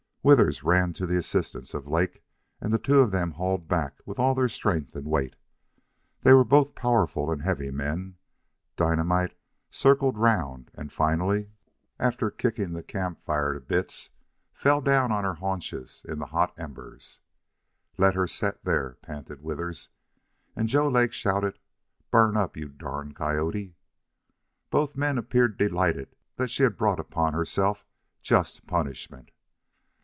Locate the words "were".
6.31-6.43